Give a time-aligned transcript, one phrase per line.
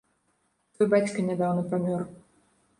[0.77, 2.01] Твой бацька нядаўна памёр.